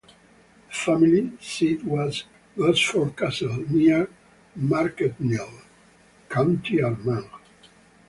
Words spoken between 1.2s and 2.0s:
seat